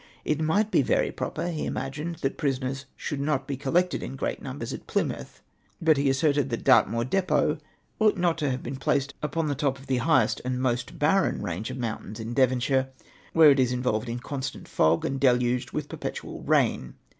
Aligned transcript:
It 0.25 0.41
might 0.41 0.71
be 0.71 0.81
very 0.81 1.11
proper, 1.11 1.49
he 1.49 1.65
imagined, 1.67 2.15
that 2.23 2.35
prisoners 2.35 2.87
should 2.95 3.19
not 3.19 3.45
be 3.45 3.55
collected 3.55 4.01
in 4.01 4.15
great 4.15 4.41
munbers 4.43 4.73
at 4.73 4.87
Plymouth, 4.87 5.43
Ijut 5.79 5.97
he 5.97 6.09
asserted 6.09 6.49
that 6.49 6.63
Dartmoor 6.63 7.05
depot 7.05 7.59
ought 7.99 8.17
not 8.17 8.39
to 8.39 8.49
have 8.49 8.63
been 8.63 8.77
placed 8.77 9.13
upon 9.21 9.47
the 9.47 9.53
top 9.53 9.77
of 9.77 9.85
the 9.85 9.97
highest 9.97 10.41
and 10.43 10.59
most 10.59 10.97
barren 10.97 11.43
range 11.43 11.69
of 11.69 11.77
mountains 11.77 12.19
in 12.19 12.33
Devonshire, 12.33 12.89
where 13.33 13.51
it 13.51 13.59
is 13.59 13.71
in 13.71 13.83
volved 13.83 14.07
in 14.09 14.17
constant 14.17 14.67
fog, 14.67 15.05
and 15.05 15.19
deluged 15.19 15.71
with 15.71 15.87
perpetual 15.87 16.41
rain. 16.41 16.95